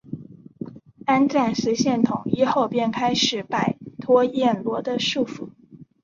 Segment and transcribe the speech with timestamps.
[1.05, 5.49] 安赞实现统一后便开始摆脱暹罗的束缚。